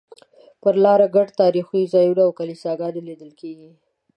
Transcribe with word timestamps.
پر 0.61 0.73
لاره 0.83 1.07
ګڼ 1.15 1.27
تاریخي 1.41 1.81
ځایونه 1.93 2.21
او 2.27 2.31
کلیساګانې 2.39 3.01
لیدل 3.07 3.31
کېدې. 3.39 3.71